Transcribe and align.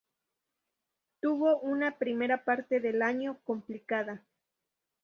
Tuvo 1.21 1.59
una 1.59 1.99
primera 1.99 2.43
parte 2.43 2.79
del 2.79 3.03
año 3.03 3.37
complicada. 3.43 4.23